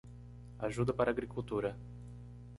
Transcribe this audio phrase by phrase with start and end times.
[0.57, 1.77] Ajuda para agricultura